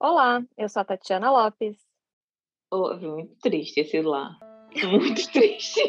[0.00, 1.76] Olá, eu sou a Tatiana Lopes.
[2.72, 4.38] Oh, muito triste esse lá.
[4.84, 5.80] Muito triste.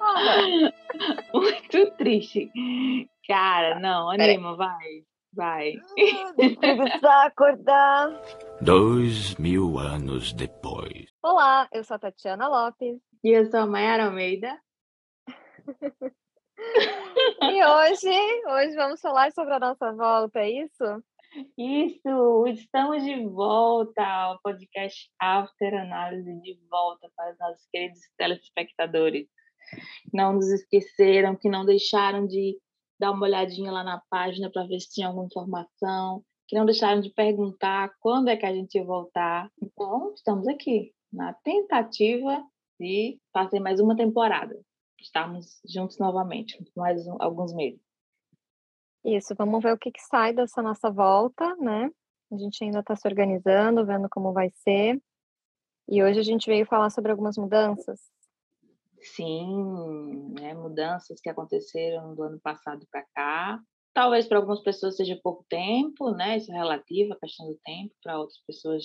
[0.00, 0.36] Ah,
[1.32, 2.50] Muito triste.
[3.26, 5.04] Cara, não, anima, vai.
[5.32, 5.74] Vai.
[6.76, 8.10] precisar acordar.
[8.60, 11.08] Dois mil anos depois.
[11.22, 13.00] Olá, eu sou a Tatiana Lopes.
[13.22, 14.60] E eu sou a Mayara Almeida.
[17.42, 18.10] E hoje,
[18.48, 20.84] hoje vamos falar sobre a nossa volta, é isso?
[21.56, 29.28] Isso, estamos de volta ao podcast After Análise, de volta para os nossos queridos telespectadores.
[30.12, 32.58] Não nos esqueceram, que não deixaram de
[32.98, 37.00] dar uma olhadinha lá na página para ver se tinha alguma informação, que não deixaram
[37.00, 39.48] de perguntar quando é que a gente ia voltar.
[39.62, 42.42] Então, estamos aqui, na tentativa
[42.78, 44.60] de fazer mais uma temporada.
[45.00, 47.89] Estamos juntos novamente, mais um- alguns meses.
[49.04, 51.90] Isso, vamos ver o que, que sai dessa nossa volta, né?
[52.30, 55.00] A gente ainda está se organizando, vendo como vai ser.
[55.88, 58.00] E hoje a gente veio falar sobre algumas mudanças.
[59.02, 63.60] Sim, né, mudanças que aconteceram do ano passado para cá.
[63.92, 66.36] Talvez para algumas pessoas seja pouco tempo, né?
[66.36, 67.92] Isso é relativo, a questão do tempo.
[68.02, 68.84] Para outras pessoas,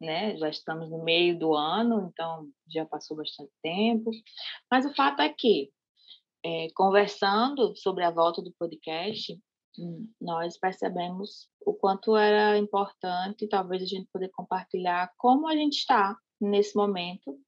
[0.00, 0.36] né?
[0.36, 4.10] Já estamos no meio do ano, então já passou bastante tempo.
[4.70, 5.72] Mas o fato é que,
[6.44, 9.36] eh, conversando sobre a volta do podcast,
[10.20, 16.16] nós percebemos o quanto era importante, talvez a gente poder compartilhar como a gente está
[16.40, 17.38] nesse momento,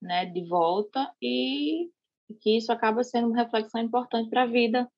[0.00, 1.90] né, de volta e
[2.40, 4.88] que isso acaba sendo uma reflexão importante para a vida,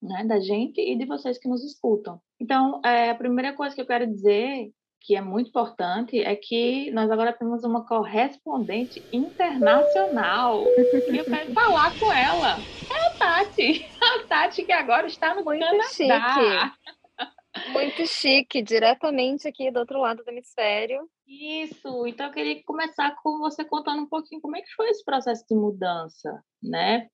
[0.00, 2.20] né, da gente e de vocês que nos escutam.
[2.40, 6.90] Então, é, a primeira coisa que eu quero dizer, que é muito importante, é que
[6.92, 12.56] nós agora temos uma correspondente internacional e eu quero falar com ela.
[12.90, 13.11] É
[13.52, 15.88] Tati, a Tati que agora está no Muito Canadá.
[15.88, 17.72] chique.
[17.72, 21.06] Muito chique, diretamente aqui do outro lado do hemisfério.
[21.26, 25.04] Isso, então eu queria começar com você contando um pouquinho como é que foi esse
[25.04, 27.08] processo de mudança, né?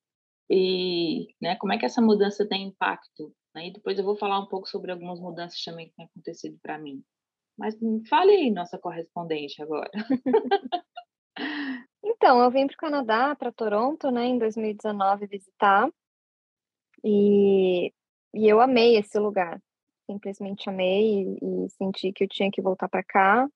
[0.48, 3.34] E né, como é que essa mudança tem impacto.
[3.54, 3.68] Né?
[3.68, 6.78] E depois eu vou falar um pouco sobre algumas mudanças também que têm acontecido para
[6.78, 7.02] mim.
[7.58, 7.76] Mas
[8.08, 9.90] fale aí, nossa correspondente agora.
[12.20, 15.88] Então, eu vim para o Canadá, para Toronto, né, em 2019 visitar.
[17.04, 17.92] E,
[18.34, 19.60] e eu amei esse lugar.
[20.06, 23.48] Simplesmente amei e, e senti que eu tinha que voltar para cá,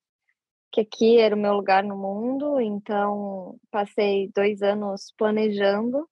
[0.71, 2.61] que aqui era o meu lugar no mundo.
[2.61, 6.09] Então, passei dois anos planejando.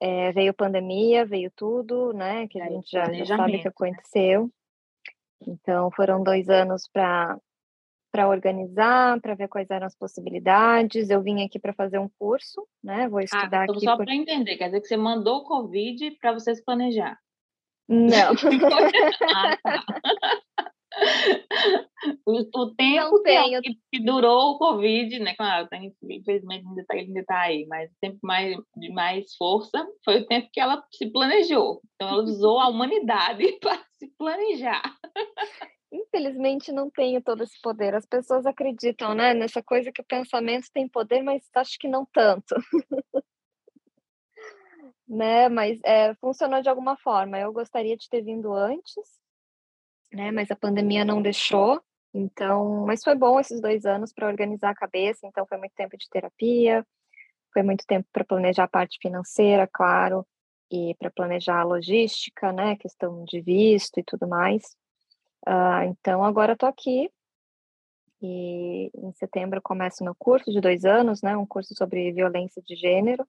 [0.00, 3.70] É, veio pandemia, veio tudo, né, que a gente já, já sabe que né?
[3.70, 4.48] aconteceu.
[5.44, 7.36] Então, foram dois anos para
[8.18, 11.08] para organizar, para ver quais eram as possibilidades.
[11.08, 13.08] Eu vim aqui para fazer um curso, né?
[13.08, 14.04] Vou Ah, estudar então aqui só por...
[14.04, 17.16] para entender, quer dizer que você mandou o Covid para você se planejar.
[17.88, 18.32] Não,
[19.36, 19.84] Ah, tá.
[22.26, 23.62] O, o tempo Não tenho.
[23.62, 25.34] que, que durou o Covid, né?
[25.36, 25.68] Claro,
[26.02, 30.26] infelizmente ainda está ainda tá aí, mas o tempo mais, de mais força foi o
[30.26, 31.80] tempo que ela se planejou.
[31.94, 34.82] Então, ela usou a humanidade para se planejar.
[35.92, 37.94] Infelizmente não tenho todo esse poder.
[37.94, 42.06] As pessoas acreditam, né, nessa coisa que o pensamento tem poder, mas acho que não
[42.06, 42.54] tanto.
[45.08, 45.48] né?
[45.48, 47.38] Mas é, funcionou de alguma forma.
[47.38, 49.04] Eu gostaria de ter vindo antes,
[50.12, 50.30] né?
[50.30, 51.82] Mas a pandemia não deixou.
[52.12, 55.26] Então, mas foi bom esses dois anos para organizar a cabeça.
[55.26, 56.86] Então, foi muito tempo de terapia,
[57.52, 60.26] foi muito tempo para planejar a parte financeira, claro,
[60.70, 62.76] e para planejar a logística, né?
[62.76, 64.76] Questão de visto e tudo mais.
[65.46, 67.10] Ah, então, agora estou aqui
[68.20, 71.36] e em setembro começo meu curso de dois anos, né?
[71.36, 73.26] Um curso sobre violência de gênero.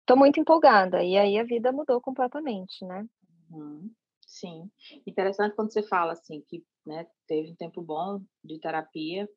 [0.00, 3.06] Estou muito empolgada e aí a vida mudou completamente, né?
[3.50, 3.90] Uhum,
[4.26, 4.70] Sim.
[5.06, 9.28] Interessante quando você fala assim que né, teve um tempo bom de terapia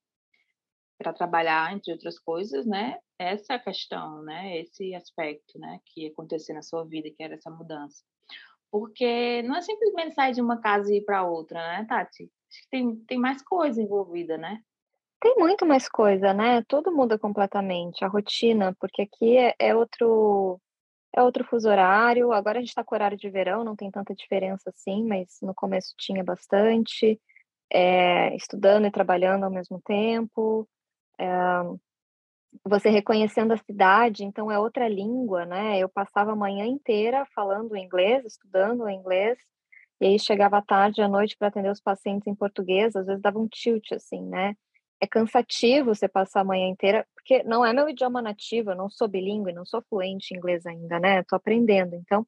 [0.97, 2.97] para trabalhar, entre outras coisas, né?
[3.19, 4.59] Essa é questão, né?
[4.59, 5.79] Esse aspecto, né?
[5.85, 8.03] Que ia acontecer na sua vida, que era essa mudança.
[8.71, 12.29] Porque não é simplesmente sair de uma casa e ir para outra, né, Tati?
[12.49, 14.61] Acho que tem, tem mais coisa envolvida, né?
[15.19, 16.63] Tem muito mais coisa, né?
[16.67, 20.59] Tudo muda completamente, a rotina, porque aqui é, é outro
[21.15, 22.31] é outro fuso horário.
[22.31, 25.53] Agora a gente está com horário de verão, não tem tanta diferença assim, mas no
[25.53, 27.19] começo tinha bastante.
[27.73, 30.67] É, estudando e trabalhando ao mesmo tempo.
[31.19, 31.27] É,
[32.65, 35.79] você reconhecendo a cidade, então é outra língua, né?
[35.79, 39.37] Eu passava a manhã inteira falando inglês, estudando inglês,
[40.01, 43.21] e aí chegava à tarde, à noite para atender os pacientes em português, às vezes
[43.21, 44.55] dava um tilt, assim, né?
[45.01, 48.89] É cansativo você passar a manhã inteira, porque não é meu idioma nativo, eu não
[48.89, 51.21] sou bilíngue, não sou fluente em inglês ainda, né?
[51.21, 52.25] Estou aprendendo, então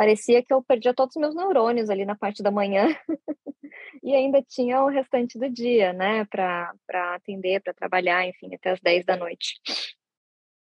[0.00, 2.86] parecia que eu perdia todos os meus neurônios ali na parte da manhã
[4.02, 6.72] e ainda tinha o restante do dia, né, para
[7.14, 9.60] atender, para trabalhar, enfim, até as 10 da noite.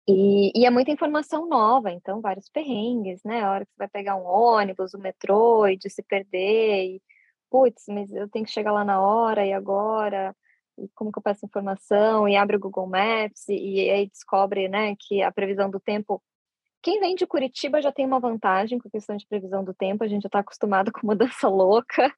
[0.07, 3.43] E, e, é muita informação nova, então vários perrengues, né?
[3.43, 6.85] A hora que você vai pegar um ônibus, o um metrô e de se perder,
[6.85, 7.03] e
[7.51, 10.33] putz, mas eu tenho que chegar lá na hora e agora,
[10.79, 14.69] e como que eu peço informação, e abre o Google Maps, e, e aí descobre,
[14.69, 16.23] né, que a previsão do tempo
[16.85, 20.05] quem vem de Curitiba já tem uma vantagem com a questão de previsão do tempo,
[20.05, 22.15] a gente já está acostumado com mudança louca,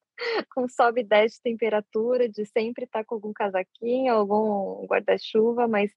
[0.53, 5.69] com sobe e desce de temperatura, de sempre estar tá com algum casaquinho, algum guarda-chuva,
[5.69, 5.93] mas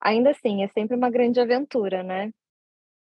[0.00, 2.32] ainda assim, é sempre uma grande aventura, né?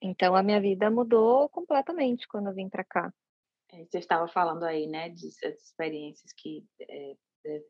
[0.00, 3.12] Então a minha vida mudou completamente quando eu vim para cá.
[3.70, 7.16] É, você estava falando aí, né, de, de experiências que é,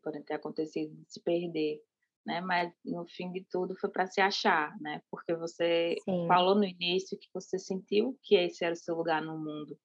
[0.01, 1.81] podem ter acontecido de se perder
[2.25, 2.41] né?
[2.41, 5.01] Mas no fim de tudo foi para se achar, né?
[5.09, 6.27] Porque você Sim.
[6.27, 9.77] falou no início que você sentiu que esse era o seu lugar no mundo.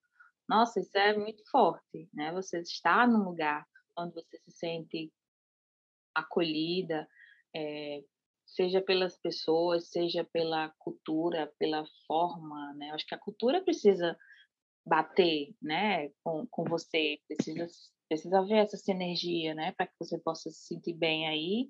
[0.49, 2.33] Nossa, isso é muito forte, né?
[2.33, 3.67] Você está num lugar
[3.99, 5.13] onde você se sente
[6.15, 7.09] acolhida,
[7.55, 8.03] é,
[8.47, 12.91] seja pelas pessoas, seja pela cultura, pela forma, né?
[12.91, 14.17] Acho que a cultura precisa
[14.87, 17.67] bater, né, com, com você, precisa
[18.09, 21.69] precisa ver essa sinergia, né, para que você possa se sentir bem aí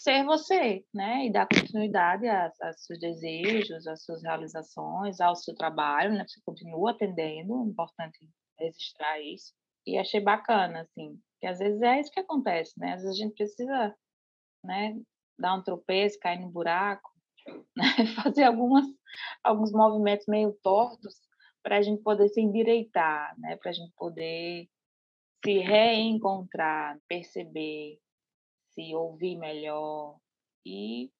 [0.00, 1.26] ser você, né?
[1.26, 6.24] E dar continuidade aos, seus desejos, às suas realizações, ao seu trabalho, né?
[6.26, 8.18] Você continua atendendo, é importante
[8.58, 9.52] registrar isso.
[9.86, 12.94] E achei bacana, assim, que às vezes é isso que acontece, né?
[12.94, 13.94] Às vezes a gente precisa,
[14.64, 14.98] né,
[15.38, 17.10] dar um tropeço, cair no buraco,
[17.76, 17.84] né?
[18.22, 18.86] fazer algumas,
[19.44, 21.14] alguns movimentos meio tortos
[21.62, 23.56] para a gente poder se endireitar, né?
[23.56, 24.66] Para a gente poder
[25.44, 27.98] se reencontrar, perceber,
[28.74, 30.18] se ouvir melhor
[30.64, 31.10] e,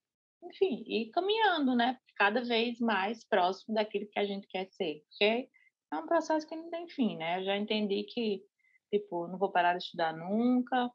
[0.42, 1.98] enfim, ir caminhando, né?
[2.16, 5.02] Cada vez mais próximo daquilo que a gente quer ser.
[5.08, 5.48] Porque
[5.92, 7.40] é um processo que não tem fim, né?
[7.40, 8.44] Eu já entendi que,
[8.92, 10.90] tipo, não vou parar de estudar nunca.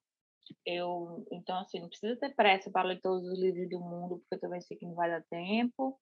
[0.65, 4.35] Eu, então, assim, não precisa ter pressa para ler todos os livros do mundo, porque
[4.35, 5.99] eu também sei que não vai dar tempo.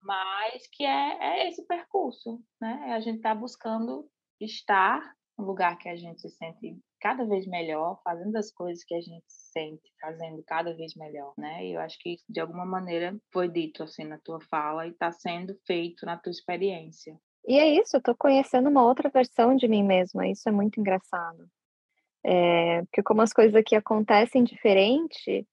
[0.00, 2.92] Mas que é, é esse percurso, né?
[2.94, 4.08] A gente está buscando
[4.40, 8.94] estar no lugar que a gente se sente cada vez melhor, fazendo as coisas que
[8.94, 11.64] a gente sente, fazendo cada vez melhor, né?
[11.64, 15.12] E eu acho que de alguma maneira foi dito assim na tua fala e está
[15.12, 17.16] sendo feito na tua experiência.
[17.46, 20.80] E é isso, eu tô conhecendo uma outra versão de mim mesma, isso é muito
[20.80, 21.48] engraçado.
[22.26, 25.46] É, porque como as coisas aqui acontecem diferente,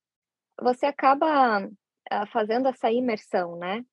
[0.59, 3.85] você acaba uh, fazendo essa imersão, né?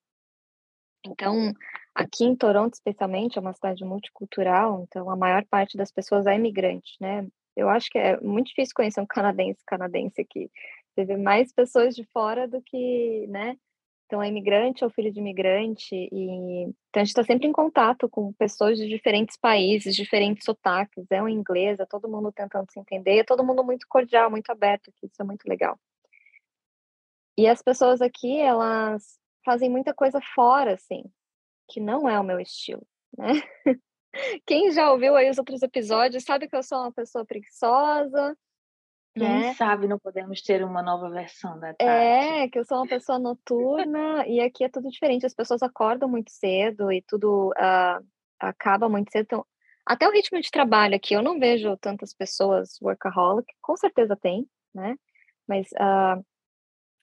[1.05, 1.53] Então,
[1.93, 6.35] aqui em Toronto, especialmente, é uma cidade multicultural, então a maior parte das pessoas é
[6.35, 7.27] imigrante, né?
[7.55, 10.49] Eu acho que é muito difícil conhecer um canadense canadense aqui.
[10.93, 13.57] Você vê mais pessoas de fora do que, né?
[14.05, 15.95] Então, é imigrante ou filho de imigrante.
[15.95, 16.63] E...
[16.89, 21.05] Então, a gente está sempre em contato com pessoas de diferentes países, diferentes sotaques.
[21.09, 23.19] É um inglês, é todo mundo tentando se entender.
[23.19, 25.07] É todo mundo muito cordial, muito aberto aqui.
[25.07, 25.79] Isso é muito legal.
[27.35, 31.03] E as pessoas aqui, elas fazem muita coisa fora, assim,
[31.73, 32.85] que não é o meu estilo,
[33.17, 33.33] né?
[34.45, 38.37] Quem já ouviu aí os outros episódios sabe que eu sou uma pessoa preguiçosa.
[39.15, 39.53] Quem né?
[39.55, 41.83] sabe não podemos ter uma nova versão da tarde.
[41.83, 45.25] É, que eu sou uma pessoa noturna e aqui é tudo diferente.
[45.25, 48.05] As pessoas acordam muito cedo e tudo uh,
[48.39, 49.23] acaba muito cedo.
[49.25, 49.45] Então,
[49.83, 53.51] até o ritmo de trabalho aqui, eu não vejo tantas pessoas workaholic.
[53.61, 54.95] Com certeza tem, né?
[55.47, 56.23] Mas uh,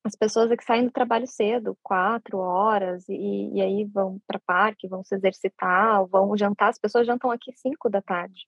[0.05, 4.41] as pessoas é que saem do trabalho cedo, quatro horas, e, e aí vão para
[4.41, 6.71] parque, vão se exercitar, vão jantar.
[6.71, 8.47] As pessoas jantam aqui cinco da tarde.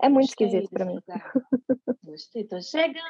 [0.00, 1.00] É muito Gostei esquisito para mim.
[2.04, 3.02] Gostei, tô chegando.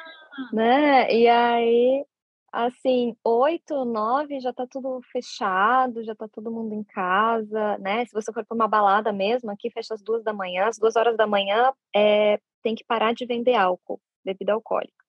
[0.51, 1.13] né?
[1.13, 2.05] E aí,
[2.51, 8.05] assim, oito, nove já tá tudo fechado, já tá todo mundo em casa, né?
[8.05, 10.95] Se você for para uma balada mesmo, aqui fecha às duas da manhã, às duas
[10.95, 15.04] horas da manhã é, tem que parar de vender álcool, bebida alcoólica.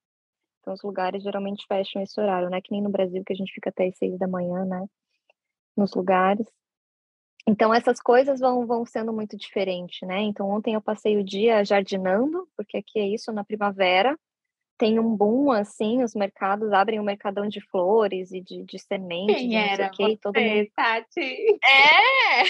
[0.67, 2.61] Então, os lugares geralmente fecham esse horário, né?
[2.61, 4.85] Que nem no Brasil, que a gente fica até as seis da manhã, né?
[5.77, 6.45] Nos lugares.
[7.47, 10.23] Então, essas coisas vão, vão sendo muito diferentes, né?
[10.23, 14.19] Então, ontem eu passei o dia jardinando, porque aqui é isso, na primavera.
[14.77, 19.37] Tem um boom, assim, os mercados abrem um mercadão de flores e de, de sementes,
[19.37, 20.19] Quem sei o quê.
[20.21, 20.71] Todo mundo...
[20.75, 21.61] Tati?
[21.65, 22.43] É!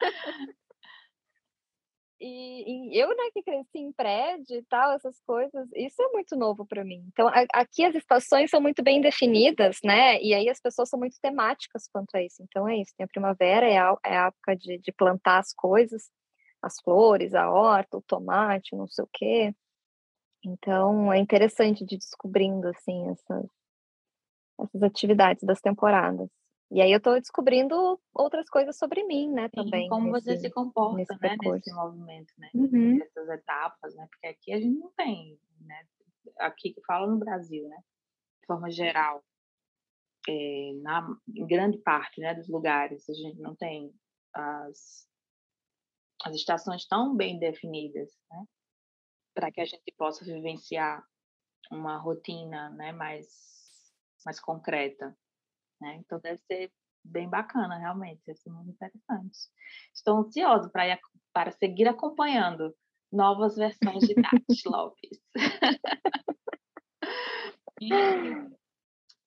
[2.24, 6.36] E, e, eu, né, que cresci em prédio e tal, essas coisas, isso é muito
[6.36, 7.04] novo para mim.
[7.08, 10.22] Então, a, aqui as estações são muito bem definidas, né?
[10.22, 12.40] E aí as pessoas são muito temáticas quanto a isso.
[12.44, 12.92] Então, é isso.
[12.96, 16.10] Tem a primavera, é a, é a época de, de plantar as coisas,
[16.62, 19.52] as flores, a horta, o tomate, não sei o quê.
[20.44, 23.46] Então, é interessante de descobrindo, assim, essas,
[24.60, 26.28] essas atividades das temporadas.
[26.72, 29.82] E aí eu estou descobrindo outras coisas sobre mim, né, também.
[29.82, 32.50] Sim, como nesse, você se comporta, nesse né, nesse movimento, né?
[32.54, 33.02] Uhum.
[33.02, 34.08] Essas etapas, né?
[34.10, 35.86] Porque aqui a gente não tem, né?
[36.38, 37.76] Aqui que fala no Brasil, né?
[38.40, 39.22] De forma geral,
[40.26, 43.92] é, na em grande parte, né, dos lugares a gente não tem
[44.32, 45.06] as
[46.24, 48.46] as estações tão bem definidas, né?
[49.34, 51.04] Para que a gente possa vivenciar
[51.70, 53.28] uma rotina, né, mais
[54.24, 55.14] mais concreta,
[55.82, 55.96] né?
[55.96, 56.72] Então deve ser
[57.04, 59.38] bem bacana, realmente, deve ser muito interessante.
[59.92, 60.98] Estou ansiosa para
[61.32, 62.74] para seguir acompanhando
[63.10, 65.20] novas versões de Tati Lopes.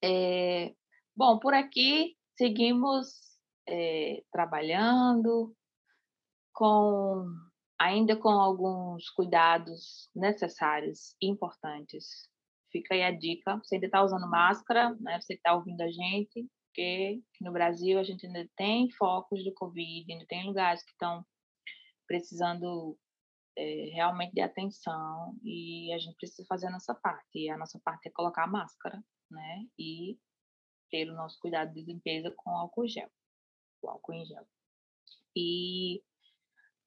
[0.04, 0.74] é,
[1.16, 5.56] bom, por aqui seguimos é, trabalhando
[6.54, 7.26] com
[7.78, 12.30] ainda com alguns cuidados necessários e importantes.
[12.76, 13.58] Fica aí a dica.
[13.64, 15.22] Você ainda está usando máscara, né?
[15.22, 20.12] Você está ouvindo a gente, porque no Brasil a gente ainda tem focos do Covid,
[20.12, 21.26] ainda tem lugares que estão
[22.06, 22.98] precisando
[23.58, 27.40] é, realmente de atenção e a gente precisa fazer a nossa parte.
[27.40, 29.02] E a nossa parte é colocar a máscara,
[29.32, 29.66] né?
[29.80, 30.20] E
[30.92, 33.10] ter o nosso cuidado de limpeza com álcool gel,
[33.82, 34.46] o álcool em gel.
[35.34, 36.04] E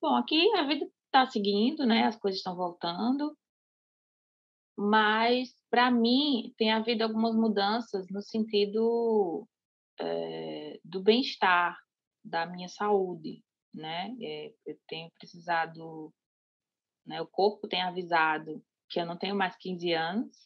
[0.03, 2.05] Bom, aqui a vida está seguindo, né?
[2.05, 3.35] As coisas estão voltando,
[4.79, 9.45] mas para mim tem havido algumas mudanças no sentido
[9.99, 11.77] é, do bem-estar,
[12.25, 13.43] da minha saúde,
[13.75, 14.15] né?
[14.23, 16.15] É, eu tenho precisado,
[17.05, 17.21] né?
[17.21, 20.37] O corpo tem avisado que eu não tenho mais 15 anos,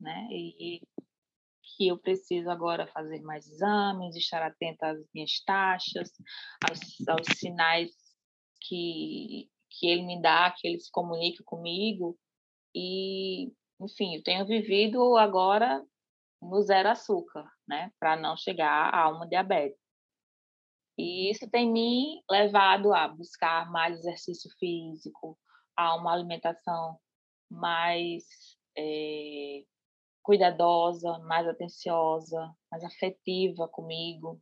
[0.00, 0.26] né?
[0.30, 0.80] E,
[1.76, 6.10] que eu preciso agora fazer mais exames, estar atenta às minhas taxas,
[6.66, 7.90] aos, aos sinais
[8.62, 12.18] que, que ele me dá, que ele se comunica comigo.
[12.74, 15.84] E, enfim, eu tenho vivido agora
[16.40, 19.78] no zero açúcar, né, para não chegar a uma diabetes.
[20.98, 25.38] E isso tem me levado a buscar mais exercício físico,
[25.76, 26.98] a uma alimentação
[27.50, 28.24] mais
[28.76, 29.62] é,
[30.22, 34.40] cuidadosa, mais atenciosa, mais afetiva comigo.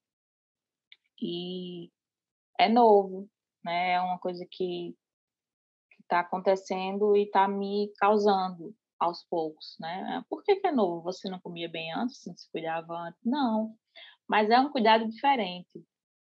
[1.21, 1.91] E
[2.59, 3.29] é novo,
[3.64, 3.93] né?
[3.93, 4.97] É uma coisa que
[6.03, 10.25] está acontecendo e está me causando aos poucos, né?
[10.28, 11.02] Por que, que é novo?
[11.02, 13.20] Você não comia bem antes, não se cuidava antes?
[13.25, 13.75] Não,
[14.28, 15.84] mas é um cuidado diferente.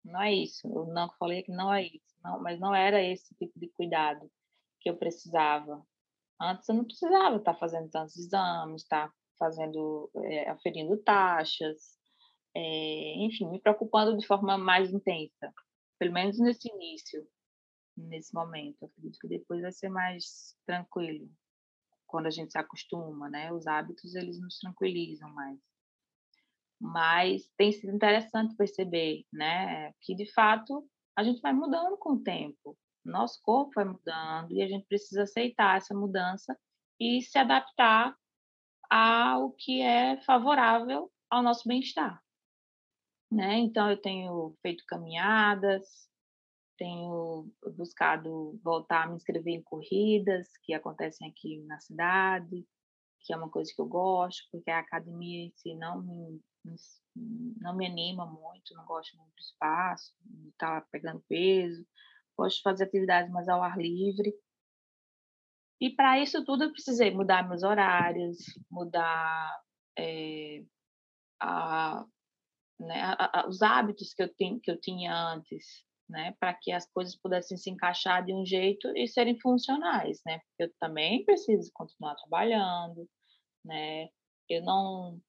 [0.04, 0.68] Não é isso.
[0.68, 4.30] Eu não falei que não é isso, não, mas não era esse tipo de cuidado
[4.82, 5.82] que eu precisava.
[6.42, 11.98] Antes eu não precisava estar fazendo tantos exames, estar fazendo, é, aferindo taxas,
[12.56, 15.54] é, enfim, me preocupando de forma mais intensa
[16.04, 17.26] pelo menos nesse início,
[17.96, 18.84] nesse momento.
[18.84, 21.30] Acredito que depois vai ser mais tranquilo,
[22.14, 23.52] quando a gente se acostuma, né?
[23.52, 25.60] Os hábitos, eles nos tranquilizam mais.
[26.80, 32.24] Mas tem sido interessante perceber, né, que de fato a gente vai mudando com o
[32.24, 32.78] tempo.
[33.04, 36.56] Nosso corpo vai mudando e a gente precisa aceitar essa mudança
[37.00, 38.16] e se adaptar
[38.88, 42.24] ao que é favorável ao nosso bem-estar
[43.34, 43.58] né?
[43.58, 46.08] Então eu tenho feito caminhadas,
[46.78, 52.66] tenho buscado voltar a me inscrever em corridas que acontecem aqui na cidade,
[53.22, 56.42] que é uma coisa que eu gosto, porque a academia em si não me,
[57.62, 61.86] não me anima muito, não gosto muito do espaço, de estar pegando peso,
[62.38, 64.34] gosto de fazer atividades mais ao ar livre.
[65.80, 68.38] E para isso tudo eu precisei mudar meus horários,
[68.70, 69.62] mudar
[69.98, 70.64] é,
[71.42, 72.06] a,
[72.80, 76.72] né, a, a, os hábitos que eu, tenho, que eu tinha antes, né, para que
[76.72, 81.26] as coisas pudessem se encaixar de um jeito e serem funcionais, né, porque eu também
[81.26, 83.10] preciso continuar trabalhando,
[83.66, 84.10] né,
[84.48, 85.20] eu não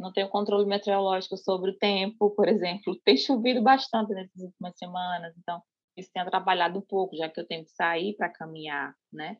[0.00, 5.34] não tenho controle meteorológico sobre o tempo, por exemplo, tem chovido bastante nessas últimas semanas,
[5.38, 5.62] então
[5.96, 9.36] isso tem atrapalhado um pouco, já que eu tenho que sair para caminhar, né,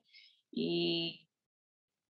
[0.55, 1.23] e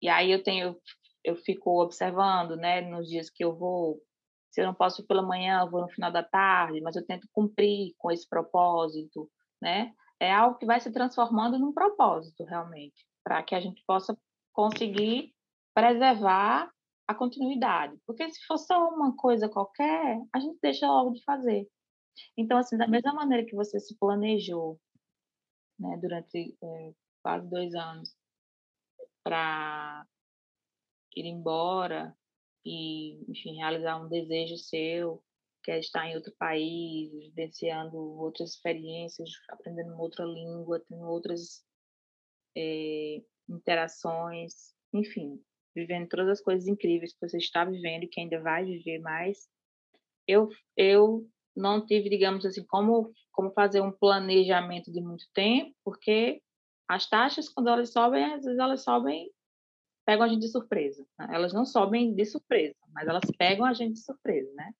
[0.01, 0.75] e aí eu tenho
[1.23, 4.01] eu fico observando, né, nos dias que eu vou
[4.53, 7.27] se eu não posso pela manhã, eu vou no final da tarde, mas eu tento
[7.33, 9.27] cumprir com esse propósito,
[9.59, 9.91] né?
[10.19, 14.15] É algo que vai se transformando num propósito, realmente, para que a gente possa
[14.53, 15.33] conseguir
[15.73, 16.71] preservar
[17.07, 17.97] a continuidade.
[18.05, 21.67] Porque se for só uma coisa qualquer, a gente deixa logo de fazer.
[22.37, 24.79] Então, assim, da mesma maneira que você se planejou,
[25.79, 26.93] né, durante é,
[27.23, 28.15] quase dois anos,
[29.23, 30.05] para
[31.15, 32.15] ir embora
[32.65, 35.21] e, enfim, realizar um desejo seu,
[35.63, 41.63] que é estar em outro país, vivenciando outras experiências, aprendendo uma outra língua, tendo outras
[42.55, 45.41] é, interações, enfim,
[45.75, 49.47] vivendo todas as coisas incríveis que você está vivendo e que ainda vai viver mais.
[50.27, 56.41] eu, eu não tive, digamos assim, como, como fazer um planejamento de muito tempo, porque
[56.87, 59.29] as taxas, quando elas sobem, às vezes elas sobem,
[60.05, 61.05] pegam a gente de surpresa.
[61.17, 61.27] Né?
[61.31, 64.71] Elas não sobem de surpresa, mas elas pegam a gente de surpresa, né?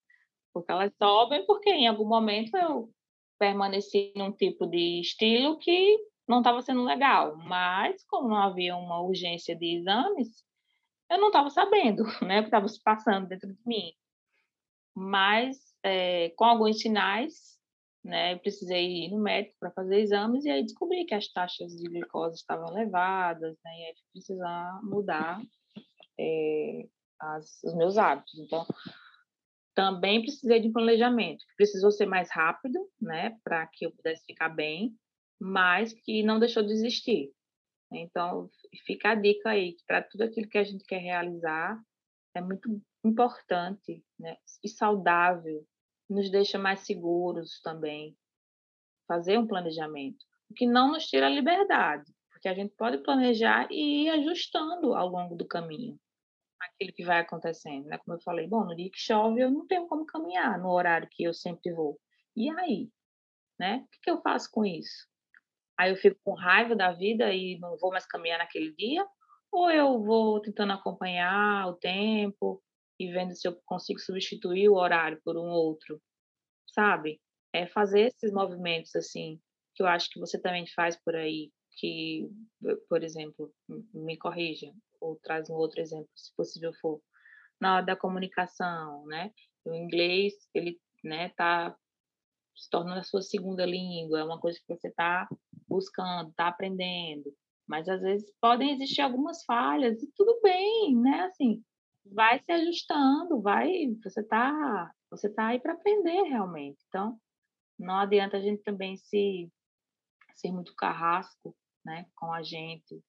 [0.54, 2.90] Porque elas sobem porque em algum momento eu
[3.40, 9.02] permaneci num tipo de estilo que não estava sendo legal, mas como não havia uma
[9.02, 10.44] urgência de exames,
[11.10, 13.92] eu não estava sabendo, né, o que estava se passando dentro de mim.
[14.96, 17.53] Mas é, com alguns sinais,
[18.04, 21.72] né, eu precisei ir no médico para fazer exames e aí descobri que as taxas
[21.76, 25.42] de glicose estavam elevadas, né, e aí precisar mudar
[26.20, 26.88] é,
[27.20, 28.38] as, os meus hábitos.
[28.40, 28.66] Então,
[29.74, 34.24] também precisei de um planejamento, que precisou ser mais rápido, né, para que eu pudesse
[34.26, 34.96] ficar bem,
[35.40, 37.32] mas que não deixou de existir.
[37.92, 38.50] Então,
[38.86, 41.80] fica a dica aí, que para tudo aquilo que a gente quer realizar,
[42.36, 45.66] é muito importante né, e saudável,
[46.10, 48.16] nos deixa mais seguros também,
[49.08, 53.68] fazer um planejamento, o que não nos tira a liberdade, porque a gente pode planejar
[53.72, 56.00] e ir ajustando ao longo do caminho
[56.66, 57.98] aquilo que vai acontecendo, né?
[58.00, 61.08] Como eu falei, bom, no dia que chove eu não tenho como caminhar no horário
[61.12, 62.00] que eu sempre vou.
[62.36, 62.90] E aí,
[63.60, 63.84] né?
[63.86, 65.08] O que, que eu faço com isso?
[65.78, 69.06] Aí eu fico com raiva da vida e não vou mais caminhar naquele dia?
[69.52, 72.62] Ou eu vou tentando acompanhar o tempo
[73.04, 76.02] e vendo se eu consigo substituir o horário por um outro,
[76.68, 77.20] sabe?
[77.54, 79.40] É fazer esses movimentos assim,
[79.76, 82.30] que eu acho que você também faz por aí, que,
[82.90, 83.54] por exemplo,
[83.94, 87.02] me corrija, ou traz um outro exemplo, se possível for,
[87.60, 89.32] na hora da comunicação, né?
[89.66, 91.76] O inglês, ele, né, tá
[92.56, 95.28] se tornando a sua segunda língua, é uma coisa que você está
[95.68, 97.34] buscando, está aprendendo,
[97.68, 101.22] mas às vezes podem existir algumas falhas e tudo bem, né?
[101.22, 101.64] Assim,
[102.06, 103.70] vai se ajustando, vai,
[104.04, 106.80] você está você tá aí para aprender realmente.
[106.88, 107.20] Então,
[107.78, 109.52] não adianta a gente também se
[110.36, 111.56] ser muito carrasco,
[111.86, 113.00] né, com a gente,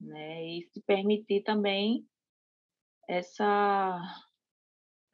[0.00, 0.44] né?
[0.44, 2.04] E se permitir também
[3.08, 4.00] essa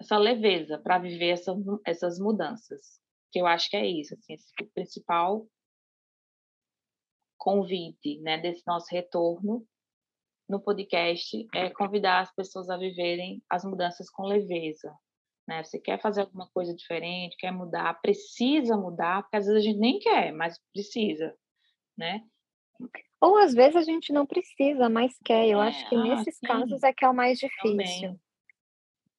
[0.00, 1.54] essa leveza para viver essa,
[1.86, 5.46] essas mudanças, que eu acho que é isso, assim, esse o principal
[7.38, 9.66] convite, né, desse nosso retorno
[10.48, 14.94] no podcast é convidar as pessoas a viverem as mudanças com leveza,
[15.46, 15.62] né?
[15.62, 19.78] Você quer fazer alguma coisa diferente, quer mudar, precisa mudar, porque às vezes a gente
[19.78, 21.34] nem quer, mas precisa,
[21.96, 22.22] né?
[23.20, 25.46] Ou às vezes a gente não precisa, mas quer.
[25.48, 26.46] Eu é, acho que ah, nesses sim.
[26.46, 27.70] casos é que é o mais difícil.
[27.70, 28.20] Também.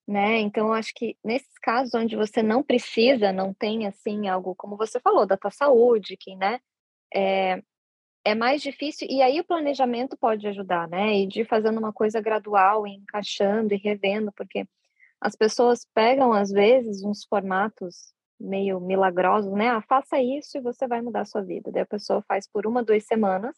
[0.08, 0.40] Né?
[0.42, 4.78] Então, eu acho que nesses casos onde você não precisa, não tem assim algo, como
[4.78, 6.60] você falou, da tua saúde, que, né,
[7.12, 7.64] é,
[8.26, 11.20] é mais difícil, e aí o planejamento pode ajudar, né?
[11.20, 14.68] E de fazendo uma coisa gradual, encaixando e revendo, porque
[15.22, 19.70] as pessoas pegam, às vezes, uns formatos meio milagrosos, né?
[19.70, 21.72] Ah, faça isso e você vai mudar a sua vida.
[21.72, 23.56] Daí a pessoa faz por uma, duas semanas,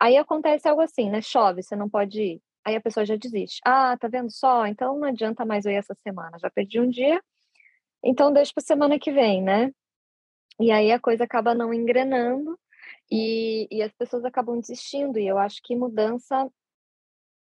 [0.00, 1.20] Aí acontece algo assim, né?
[1.22, 2.42] Chove, você não pode ir.
[2.64, 3.60] Aí a pessoa já desiste.
[3.64, 4.66] Ah, tá vendo só?
[4.66, 6.38] Então não adianta mais eu ir essa semana.
[6.38, 7.22] Já perdi um dia,
[8.02, 9.72] então deixa para semana que vem, né?
[10.60, 12.58] E aí a coisa acaba não engrenando
[13.10, 15.18] e, e as pessoas acabam desistindo.
[15.18, 16.48] E eu acho que mudança,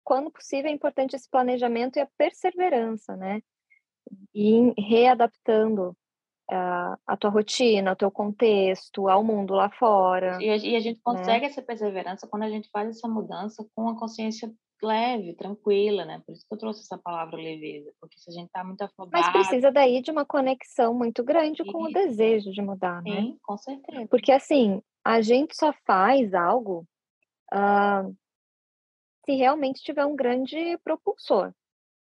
[0.04, 3.42] quando possível, é importante esse planejamento e a perseverança, né?
[4.34, 5.96] E readaptando
[6.50, 10.38] a, a tua rotina, o teu contexto, ao mundo lá fora.
[10.42, 11.02] E a, e a gente né?
[11.04, 11.48] consegue né?
[11.48, 16.22] essa perseverança quando a gente faz essa mudança com a consciência leve, tranquila, né?
[16.26, 19.12] Por isso que eu trouxe essa palavra leveza, porque se a gente tá muito afobado...
[19.12, 23.22] Mas precisa daí de uma conexão muito grande com o desejo de mudar, né?
[23.22, 24.08] Sim, com certeza.
[24.10, 26.88] Porque assim, a gente só faz algo
[27.54, 28.16] uh,
[29.26, 31.54] se realmente tiver um grande propulsor.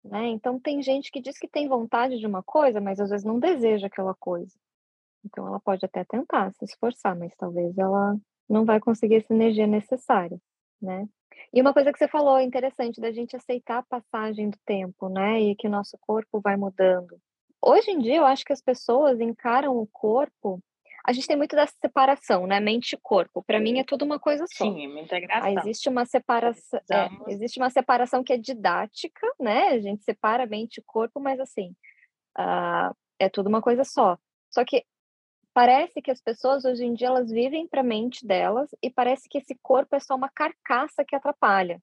[0.04, 0.28] Né?
[0.28, 3.38] Então, tem gente que diz que tem vontade de uma coisa, mas às vezes não
[3.38, 4.54] deseja aquela coisa.
[5.24, 8.16] Então, ela pode até tentar se esforçar, mas talvez ela
[8.48, 10.40] não vai conseguir essa energia necessária,
[10.80, 11.08] né?
[11.52, 15.40] E uma coisa que você falou interessante da gente aceitar a passagem do tempo, né?
[15.40, 17.20] E que o nosso corpo vai mudando.
[17.60, 20.62] Hoje em dia, eu acho que as pessoas encaram o corpo
[21.06, 22.58] a gente tem muito dessa separação, né?
[22.58, 23.40] Mente e corpo.
[23.44, 24.64] Para mim é tudo uma coisa só.
[24.64, 25.58] Sim, uma integração.
[25.60, 29.68] Existe uma separação, é, existe uma separação que é didática, né?
[29.68, 31.70] A gente separa mente e corpo, mas assim,
[32.36, 34.18] uh, é tudo uma coisa só.
[34.50, 34.84] Só que
[35.54, 39.28] parece que as pessoas hoje em dia elas vivem para a mente delas e parece
[39.28, 41.80] que esse corpo é só uma carcaça que atrapalha.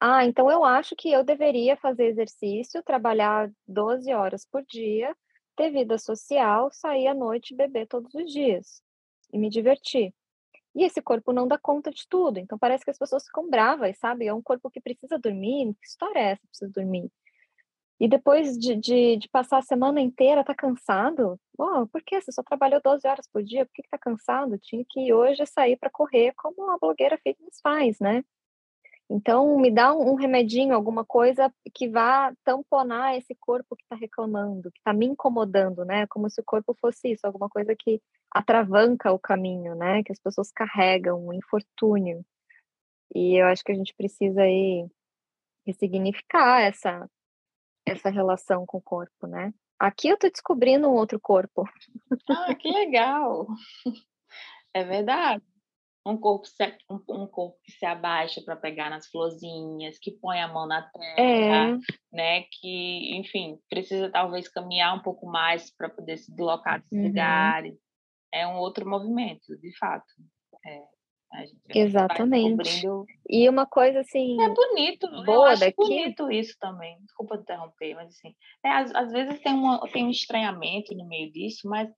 [0.00, 5.14] Ah, então eu acho que eu deveria fazer exercício, trabalhar 12 horas por dia
[5.60, 8.82] ter vida social, sair à noite, beber todos os dias
[9.30, 10.14] e me divertir.
[10.74, 12.38] E esse corpo não dá conta de tudo.
[12.38, 14.26] Então parece que as pessoas ficam bravas, sabe?
[14.26, 15.74] É um corpo que precisa dormir.
[15.74, 16.46] Que história é essa?
[16.48, 17.10] Precisa dormir.
[17.98, 21.38] E depois de, de, de, passar a semana inteira, tá cansado?
[21.58, 22.18] Oh, por que?
[22.18, 24.58] Você só trabalhou 12 horas por dia, por que, que tá cansado?
[24.58, 28.24] Tinha que hoje sair para correr como a blogueira fitness faz, né?
[29.12, 34.70] Então, me dá um, remedinho, alguma coisa que vá tamponar esse corpo que está reclamando,
[34.70, 36.06] que está me incomodando, né?
[36.06, 40.04] Como se o corpo fosse isso, alguma coisa que atravanca o caminho, né?
[40.04, 42.24] Que as pessoas carregam, um infortúnio.
[43.12, 44.86] E eu acho que a gente precisa aí
[45.66, 47.08] ressignificar essa
[47.84, 49.52] essa relação com o corpo, né?
[49.76, 51.64] Aqui eu tô descobrindo um outro corpo.
[52.28, 53.48] Ah, que legal!
[54.72, 55.42] É verdade.
[56.06, 60.40] Um corpo, se, um, um corpo que se abaixa para pegar nas florzinhas, que põe
[60.40, 61.76] a mão na terra, é.
[62.10, 62.44] né?
[62.50, 67.08] Que, enfim, precisa talvez caminhar um pouco mais para poder se deslocar desses uhum.
[67.08, 67.78] lugares.
[68.32, 70.06] É um outro movimento, de fato.
[70.66, 70.82] É.
[71.72, 72.82] Exatamente.
[73.28, 74.40] E uma coisa assim.
[74.42, 75.76] É bonito, boa eu acho daqui.
[75.76, 76.98] bonito isso também.
[77.02, 78.34] Desculpa interromper, mas assim,
[78.64, 81.88] é, às, às vezes tem, uma, tem um estranhamento no meio disso, mas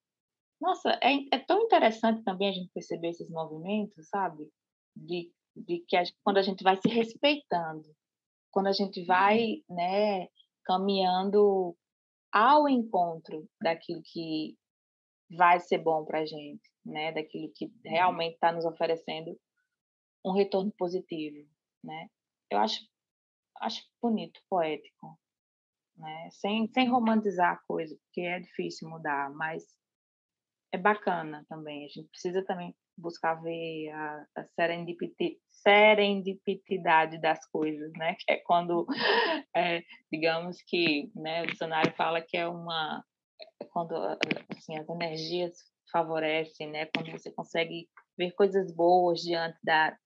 [0.62, 4.48] nossa, é, é tão interessante também a gente perceber esses movimentos, sabe?
[4.96, 7.88] De, de que a, quando a gente vai se respeitando,
[8.50, 10.28] quando a gente vai, né,
[10.64, 11.76] caminhando
[12.32, 14.56] ao encontro daquilo que
[15.30, 17.72] vai ser bom para a gente né, daquilo que uhum.
[17.84, 19.38] realmente está nos oferecendo
[20.24, 21.48] um retorno positivo,
[21.82, 22.08] né?
[22.50, 22.80] Eu acho
[23.60, 25.18] acho bonito, poético,
[25.96, 26.28] né?
[26.32, 29.64] Sem sem romantizar a coisa, porque é difícil mudar, mas
[30.72, 31.84] é bacana também.
[31.84, 34.44] A gente precisa também buscar ver a, a
[35.64, 38.16] serendipidade das coisas, né?
[38.20, 38.86] Que é quando,
[39.54, 43.04] é, digamos que, né, o dicionário fala que é uma
[43.60, 43.94] é quando
[44.56, 45.56] assim, as energias
[45.90, 46.86] favorece, né?
[46.86, 49.96] Quando você consegue ver coisas boas diante da,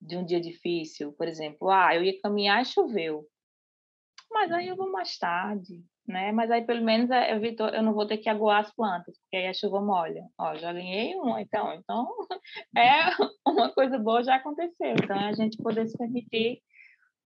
[0.00, 1.12] de um dia difícil.
[1.12, 3.26] Por exemplo, ah, eu ia caminhar e choveu.
[4.30, 6.32] Mas aí eu vou mais tarde, né?
[6.32, 9.46] Mas aí pelo menos eu, eu não vou ter que aguar as plantas, porque aí
[9.46, 10.22] a chuva molha.
[10.38, 11.72] Ó, já ganhei um, então.
[11.74, 12.08] Então,
[12.76, 13.10] é
[13.46, 14.92] uma coisa boa já aconteceu.
[14.92, 16.60] Então, é a gente poder se permitir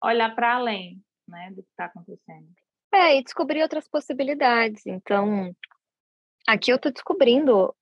[0.04, 2.48] olhar para além, né, do que está acontecendo.
[2.94, 4.86] É, e descobrir outras possibilidades.
[4.86, 5.54] Então,
[6.48, 7.76] aqui eu estou descobrindo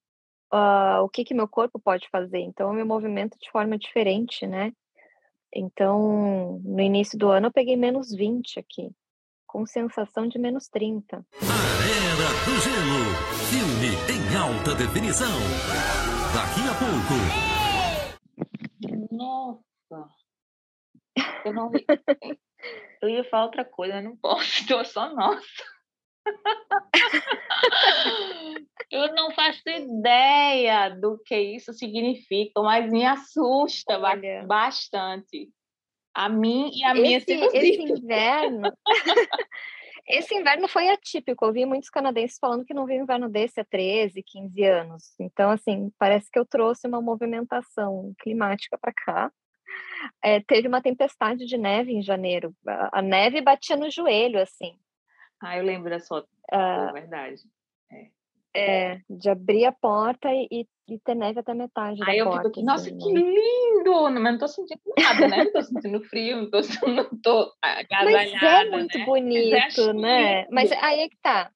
[0.54, 2.40] uh, o que que meu corpo pode fazer.
[2.40, 4.72] Então, eu me movimento de forma diferente, né?
[5.54, 8.92] Então, no início do ano, eu peguei menos 20 aqui,
[9.56, 11.16] com sensação de menos 30.
[11.16, 13.16] A Era do Gelo,
[13.50, 15.32] filme em alta definição.
[16.36, 17.16] Daqui a pouco.
[19.16, 20.12] Nossa.
[21.46, 21.72] Eu não
[23.02, 25.64] Eu ia falar outra coisa, não posso, então só nossa.
[28.92, 34.44] Eu não faço ideia do que isso significa, mas me assusta Olha.
[34.46, 35.50] bastante.
[36.16, 38.72] A mim e a esse, minha Esse inverno.
[40.08, 41.46] esse inverno foi atípico.
[41.46, 45.14] Eu vi muitos canadenses falando que não viu um inverno desse há 13, 15 anos.
[45.20, 49.32] Então, assim, parece que eu trouxe uma movimentação climática para cá.
[50.24, 52.56] É, teve uma tempestade de neve em janeiro.
[52.66, 54.80] A neve batia no joelho, assim.
[55.42, 56.30] Ah, eu lembro dessa foto.
[56.54, 57.42] Uh, é verdade.
[57.92, 58.08] É.
[58.56, 62.38] É, de abrir a porta e, e ter neve até metade Aí da eu porta.
[62.38, 63.22] Fico aqui, Nossa, assim, que né?
[63.22, 64.04] lindo!
[64.04, 65.44] Mas não tô sentindo nada, né?
[65.44, 69.06] Não tô sentindo frio, não tô, não tô agasalhada, Mas é muito né?
[69.06, 70.48] bonito, Mas né?
[70.50, 71.52] Mas aí é que tá.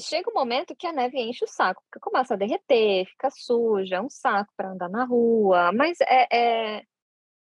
[0.00, 3.96] Chega um momento que a neve enche o saco, porque começa a derreter, fica suja,
[3.96, 5.72] é um saco para andar na rua.
[5.72, 6.82] Mas é, é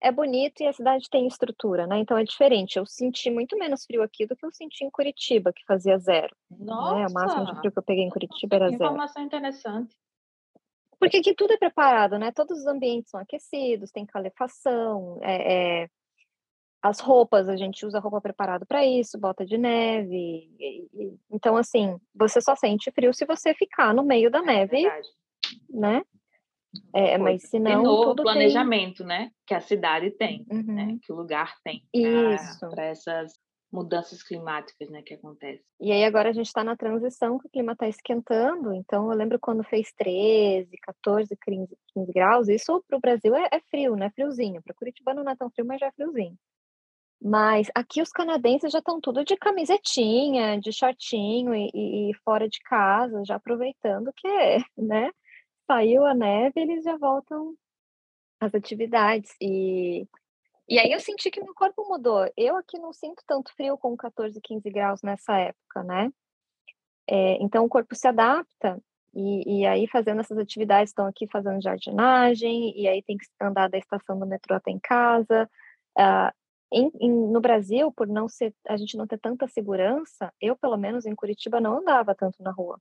[0.05, 1.99] é bonito e a cidade tem estrutura, né?
[1.99, 2.79] Então é diferente.
[2.79, 6.37] Eu senti muito menos frio aqui do que eu senti em Curitiba, que fazia zero.
[6.51, 6.95] Nossa!
[6.95, 7.07] Né?
[7.09, 8.85] O máximo de frio que eu peguei em Curitiba era zero.
[8.85, 9.97] Informação interessante.
[11.01, 12.31] Porque aqui tudo é preparado, né?
[12.33, 15.89] Todos os ambientes são aquecidos, tem calefação, é, é...
[16.83, 20.51] as roupas, a gente usa roupa preparada para isso, bota de neve.
[20.59, 21.19] E, e...
[21.31, 25.01] então, assim, você só sente frio se você ficar no meio da é neve, é
[25.71, 26.03] né?
[26.95, 27.83] É, mas se não.
[27.83, 29.07] De novo, planejamento, tem...
[29.07, 29.31] né?
[29.47, 30.75] Que a cidade tem, né, uhum.
[30.75, 30.99] né?
[31.03, 31.83] Que o lugar tem.
[32.71, 33.33] Para essas
[33.75, 35.03] mudanças climáticas, né?
[35.03, 35.65] Que acontecem.
[35.81, 38.73] E aí agora a gente está na transição, que o clima está esquentando.
[38.73, 42.49] Então eu lembro quando fez 13, 14, 15, 15 graus.
[42.49, 44.11] Isso para o Brasil é, é, frio, né?
[44.15, 44.63] Friozinho.
[44.63, 46.39] Para Curitiba não é tão frio, mas já é friozinho.
[47.21, 52.47] Mas aqui os canadenses já estão tudo de camisetinha, de shortinho e, e, e fora
[52.49, 55.11] de casa, já aproveitando que, né?
[55.67, 57.55] Saiu a neve, eles já voltam
[58.41, 59.35] às atividades.
[59.41, 60.07] E,
[60.69, 62.27] e aí eu senti que meu corpo mudou.
[62.37, 66.13] Eu aqui não sinto tanto frio com 14, 15 graus nessa época, né?
[67.09, 68.81] É, então o corpo se adapta.
[69.15, 73.69] E, e aí, fazendo essas atividades, estão aqui fazendo jardinagem, e aí tem que andar
[73.69, 75.49] da estação do metrô até em casa.
[75.97, 76.35] Uh,
[76.73, 80.77] em, em, no Brasil, por não ser, a gente não ter tanta segurança, eu, pelo
[80.77, 82.81] menos em Curitiba, não andava tanto na rua,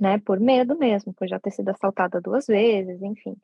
[0.00, 0.18] né?
[0.18, 3.36] Por medo mesmo, por já ter sido assaltada duas vezes, enfim,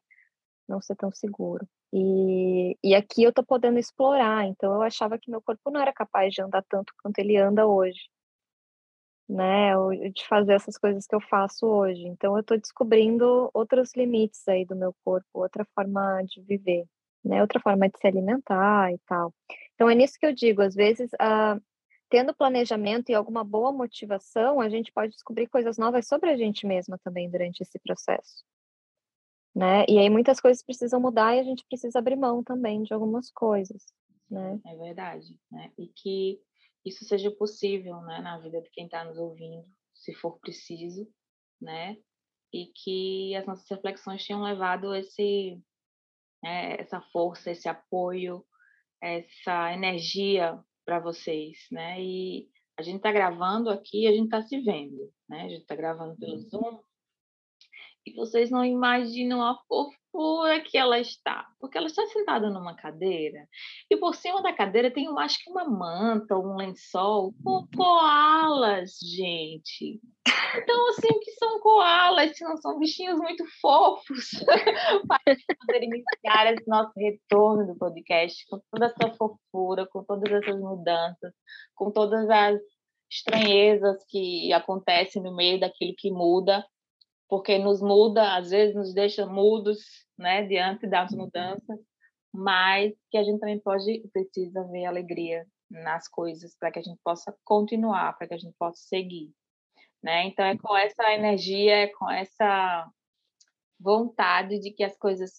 [0.68, 1.66] não ser tão seguro.
[1.92, 5.92] E, e aqui eu tô podendo explorar, então eu achava que meu corpo não era
[5.92, 8.08] capaz de andar tanto quanto ele anda hoje,
[9.28, 9.72] né?
[10.14, 12.06] De fazer essas coisas que eu faço hoje.
[12.08, 16.86] Então eu tô descobrindo outros limites aí do meu corpo, outra forma de viver
[17.24, 17.40] né?
[17.40, 19.32] Outra forma de se alimentar e tal.
[19.74, 21.60] Então é nisso que eu digo, às vezes, uh,
[22.14, 26.64] tendo planejamento e alguma boa motivação, a gente pode descobrir coisas novas sobre a gente
[26.64, 28.44] mesma também durante esse processo.
[29.52, 29.84] Né?
[29.88, 33.32] E aí muitas coisas precisam mudar e a gente precisa abrir mão também de algumas
[33.32, 33.82] coisas,
[34.30, 34.60] né?
[34.64, 35.72] É verdade, né?
[35.76, 36.40] E que
[36.84, 41.08] isso seja possível, né, na vida de quem está nos ouvindo, se for preciso,
[41.60, 41.96] né?
[42.52, 45.60] E que as nossas reflexões tenham levado esse
[46.40, 48.46] né, essa força, esse apoio,
[49.02, 52.00] essa energia para vocês, né?
[52.00, 55.42] E a gente está gravando aqui, a gente está se vendo, né?
[55.42, 56.48] A gente está gravando pelo uhum.
[56.48, 56.80] Zoom
[58.06, 60.03] e vocês não imaginam a fofura
[60.64, 63.48] que ela está, porque ela está sentada numa cadeira
[63.90, 68.98] e por cima da cadeira tem, eu acho que uma manta, um lençol com koalas,
[69.02, 70.00] gente.
[70.56, 74.30] Então, assim, o que são koalas se não são bichinhos muito fofos
[75.08, 80.60] para poder iniciar esse nosso retorno do podcast com toda essa fofura, com todas essas
[80.60, 81.32] mudanças,
[81.74, 82.60] com todas as
[83.10, 86.64] estranhezas que acontecem no meio daquilo que muda,
[87.28, 89.78] porque nos muda, às vezes nos deixa mudos,
[90.18, 91.78] né, diante das mudanças,
[92.32, 97.00] mas que a gente também pode precisa ver alegria nas coisas para que a gente
[97.02, 99.32] possa continuar, para que a gente possa seguir,
[100.02, 100.24] né?
[100.26, 102.88] Então é com essa energia, é com essa
[103.80, 105.32] vontade de que as coisas,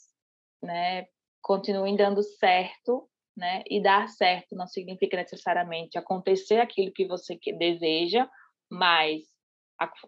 [0.61, 1.07] né,
[1.41, 3.63] continuem dando certo, né?
[3.69, 8.29] E dar certo não significa necessariamente acontecer aquilo que você deseja,
[8.69, 9.34] mas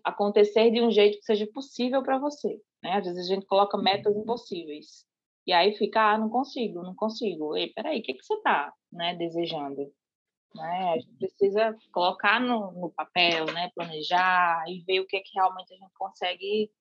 [0.03, 2.59] acontecer de um jeito que seja possível para você.
[2.83, 2.93] Né?
[2.93, 4.21] Às vezes a gente coloca metas uhum.
[4.21, 5.05] impossíveis.
[5.45, 7.55] E aí fica, ah, não consigo, não consigo.
[7.55, 9.91] Ei, peraí, o que, que você está né, desejando?
[10.53, 10.93] Né?
[10.93, 15.73] A gente precisa colocar no, no, papel, né, planejar e ver o que, que realmente
[15.73, 16.71] a gente consegue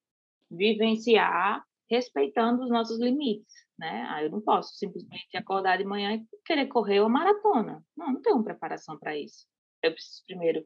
[0.51, 3.55] vivenciar respeitando os nossos limites.
[3.79, 4.07] Né?
[4.11, 7.85] Ah, eu não posso simplesmente acordar de manhã e querer correr uma maratona.
[7.97, 9.47] Não, não tenho preparação para isso.
[9.83, 10.65] Eu preciso primeiro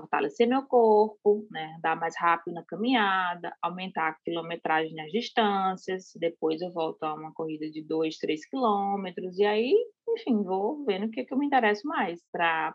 [0.00, 6.60] fortalecer meu corpo, né, dar mais rápido na caminhada, aumentar a quilometragem nas distâncias, depois
[6.60, 9.72] eu volto a uma corrida de 2, 3 quilômetros, e aí,
[10.08, 12.74] enfim, vou vendo o que, que eu me interesso mais para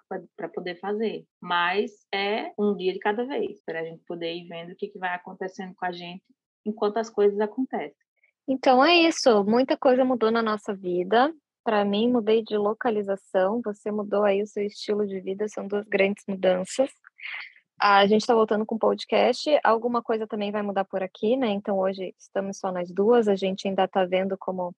[0.53, 1.25] poder fazer.
[1.41, 4.87] Mas é um dia de cada vez, para a gente poder ir vendo o que,
[4.87, 6.23] que vai acontecendo com a gente
[6.65, 7.97] enquanto as coisas acontecem.
[8.47, 11.33] Então é isso, muita coisa mudou na nossa vida.
[11.63, 15.85] Para mim, mudei de localização, você mudou aí o seu estilo de vida, são duas
[15.87, 16.89] grandes mudanças.
[17.81, 19.49] A gente está voltando com o podcast.
[19.63, 21.47] Alguma coisa também vai mudar por aqui, né?
[21.49, 23.27] Então hoje estamos só nós duas.
[23.27, 24.75] A gente ainda está vendo como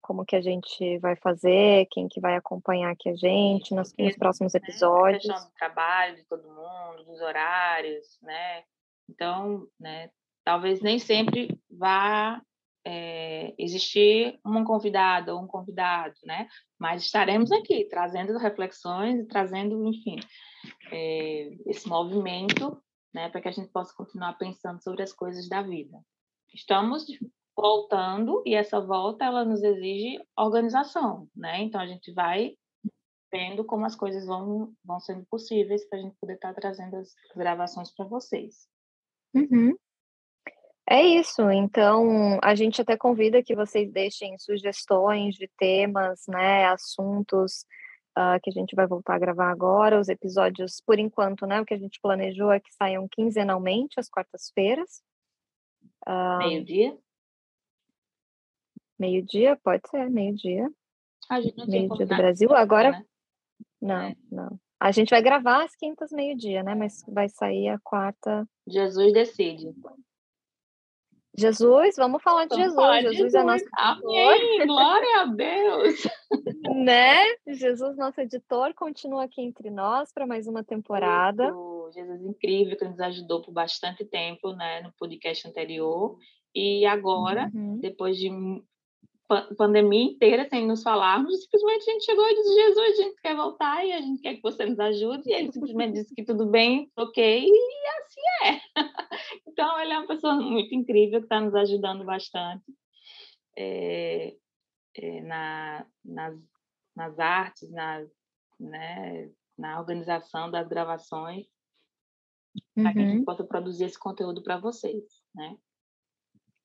[0.00, 4.14] como que a gente vai fazer, quem que vai acompanhar aqui a gente nos, nos
[4.18, 4.60] próximos né?
[4.62, 5.24] episódios.
[5.24, 5.34] Né?
[5.34, 8.64] do trabalho de todo mundo, dos horários, né?
[9.08, 10.10] Então, né?
[10.44, 12.38] Talvez nem sempre vá
[12.84, 16.48] é, existir uma convidada ou um convidado, né?
[16.78, 20.16] Mas estaremos aqui trazendo reflexões, trazendo, enfim,
[20.92, 22.80] é, esse movimento,
[23.12, 25.98] né, para que a gente possa continuar pensando sobre as coisas da vida.
[26.52, 27.06] Estamos
[27.56, 31.62] voltando e essa volta ela nos exige organização, né?
[31.62, 32.56] Então a gente vai
[33.32, 36.96] vendo como as coisas vão vão sendo possíveis para a gente poder estar tá trazendo
[36.96, 38.68] as gravações para vocês.
[39.34, 39.74] Uhum.
[40.88, 47.64] É isso, então a gente até convida que vocês deixem sugestões de temas, né, assuntos
[48.18, 49.98] uh, que a gente vai voltar a gravar agora.
[49.98, 54.10] Os episódios, por enquanto, né, o que a gente planejou é que saiam quinzenalmente, às
[54.10, 55.02] quartas-feiras.
[56.06, 56.98] Uh, meio-dia?
[58.98, 60.70] Meio-dia, pode ser, meio-dia.
[61.66, 62.54] Meio-dia do Brasil.
[62.54, 63.04] Agora, né?
[63.80, 64.16] não, é.
[64.30, 64.60] não.
[64.78, 66.74] A gente vai gravar às quintas, meio-dia, né?
[66.74, 68.46] Mas vai sair a quarta.
[68.68, 69.74] Jesus decide.
[71.36, 72.76] Jesus, vamos falar de vamos Jesus.
[72.76, 76.06] Falar Jesus, Jesus é nosso Amém, glória a Deus.
[76.84, 77.24] né?
[77.48, 81.54] Jesus, nosso editor, continua aqui entre nós para mais uma temporada.
[81.54, 86.16] O Jesus incrível que nos ajudou por bastante tempo, né, no podcast anterior.
[86.54, 87.78] E agora, uhum.
[87.78, 88.30] depois de
[89.56, 93.36] pandemia inteira sem nos falarmos, simplesmente a gente chegou e disse, Jesus, a gente quer
[93.36, 96.46] voltar e a gente quer que você nos ajude, e ele simplesmente disse que tudo
[96.46, 98.60] bem, ok, e assim é.
[99.48, 102.64] Então, ele é uma pessoa muito incrível que está nos ajudando bastante
[103.56, 104.34] é,
[104.96, 106.38] é, na, nas
[106.96, 108.08] nas artes, nas,
[108.60, 111.46] né, na organização das gravações,
[112.80, 113.24] para que a gente Uhum.
[113.24, 115.56] possa produzir esse conteúdo para vocês, né?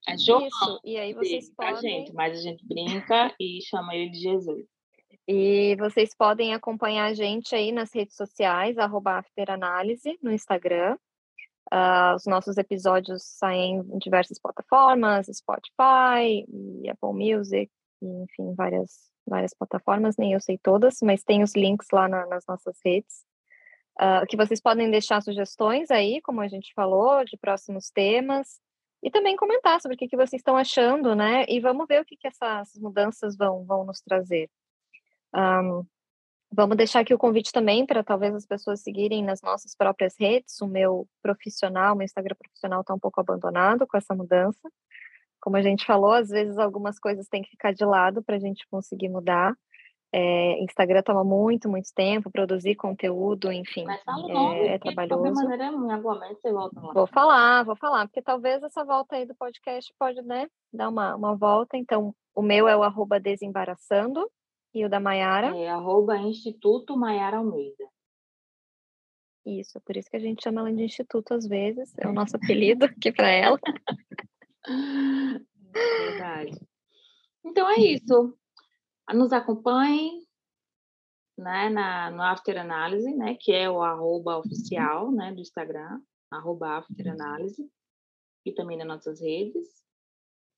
[0.07, 0.47] É Isso, João
[0.83, 2.13] e aí vocês tá, podem gente?
[2.13, 4.65] Mas a gente brinca e chama ele de Jesus.
[5.27, 8.77] E vocês podem acompanhar a gente aí nas redes sociais,
[9.17, 10.97] afteranálise, no Instagram.
[11.71, 16.45] Ah, os nossos episódios saem em diversas plataformas, Spotify,
[16.89, 22.07] Apple Music, enfim, várias, várias plataformas, nem eu sei todas, mas tem os links lá
[22.07, 23.23] na- nas nossas redes.
[23.99, 28.59] Ah, que vocês podem deixar sugestões aí, como a gente falou, de próximos temas,
[29.01, 31.45] e também comentar sobre o que, vocês estão achando, né?
[31.47, 34.49] E vamos ver o que, que essas mudanças vão, vão nos trazer.
[35.33, 35.83] Ahm,
[36.51, 40.59] vamos deixar aqui o convite também para talvez as pessoas seguirem nas nossas próprias redes.
[40.62, 44.69] O meu profissional, meu Instagram profissional está um pouco abandonado com essa mudança.
[45.39, 48.39] Como a gente falou, às vezes algumas coisas têm que ficar de lado para a
[48.39, 49.55] gente conseguir mudar.
[50.11, 54.77] É, Instagram toma muito, muito tempo, produzir conteúdo, enfim, Mas fala o é, nome, é
[54.79, 55.43] porque de trabalhoso.
[55.43, 56.93] maneira, em algum momento você volta lá.
[56.93, 61.15] Vou falar, vou falar, porque talvez essa volta aí do podcast pode, né, dar uma,
[61.15, 61.77] uma volta.
[61.77, 64.27] Então, o meu é o arroba desembaraçando
[64.73, 65.55] e o da Maiara.
[65.55, 67.85] É arroba Instituto Maiara Almeida.
[69.45, 72.13] Isso, é por isso que a gente chama ela de instituto às vezes, é o
[72.13, 73.59] nosso apelido aqui para ela.
[75.71, 76.59] Verdade.
[77.45, 78.38] Então é isso.
[79.13, 80.25] Nos acompanhem
[81.37, 86.77] né, na, no After Análise, né, que é o arroba oficial né, do Instagram, arroba
[86.77, 87.69] After Análise,
[88.45, 89.67] e também nas nossas redes.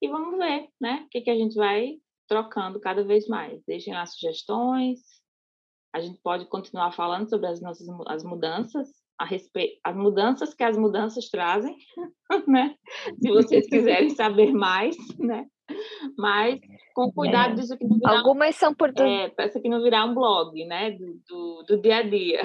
[0.01, 3.63] E vamos ver né, o que, que a gente vai trocando cada vez mais.
[3.65, 4.99] Deixem lá sugestões.
[5.93, 10.63] A gente pode continuar falando sobre as nossas as mudanças, a respeito, as mudanças que
[10.63, 11.75] as mudanças trazem,
[12.47, 12.75] né?
[13.21, 15.45] Se vocês quiserem saber mais, né?
[16.17, 16.59] Mas
[16.93, 17.55] com cuidado É.
[17.55, 20.65] disso que não virar, Algumas são por du- é, isso aqui não virar um blog,
[20.65, 20.91] né?
[20.91, 22.41] Do, do, do dia a dia.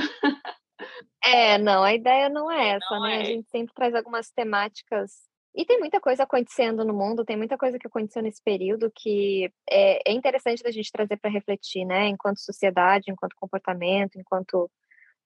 [1.25, 3.17] É, não, a ideia não é essa, Não né?
[3.17, 3.25] A é.
[3.25, 5.27] gente sempre traz algumas temáticas.
[5.55, 9.51] E tem muita coisa acontecendo no mundo, tem muita coisa que aconteceu nesse período que
[9.69, 12.09] é, é interessante da gente trazer para refletir, né?
[12.09, 14.71] Enquanto sociedade, enquanto comportamento, enquanto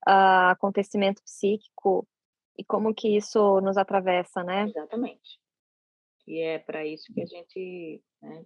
[0.06, 2.06] ah, acontecimento psíquico,
[2.58, 4.64] e como que isso nos atravessa, né?
[4.64, 5.38] Exatamente.
[6.26, 8.44] E é para isso que a gente né,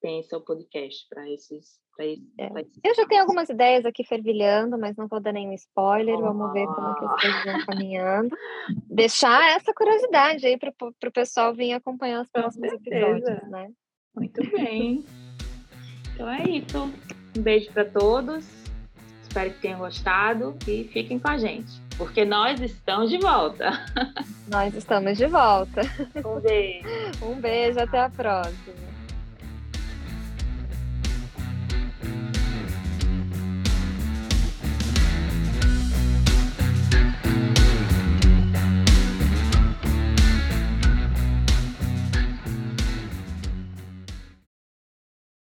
[0.00, 2.50] pensa o podcast, para esses, pra esses, É.
[2.50, 6.18] pra esses Eu já tenho algumas ideias aqui fervilhando, mas não vou dar nenhum spoiler.
[6.18, 8.36] Vamos ver como que as coisas vão caminhando.
[8.90, 13.72] Deixar essa curiosidade aí para o pessoal vir acompanhar os próximos episódios, né?
[14.14, 15.04] Muito bem.
[16.14, 16.78] Então é isso.
[17.36, 18.65] Um beijo para todos.
[19.36, 23.84] Espero que tenham gostado e fiquem com a gente, porque nós estamos de volta.
[24.48, 25.82] Nós estamos de volta.
[26.24, 26.88] Um beijo.
[27.20, 28.95] Um beijo, até a próxima.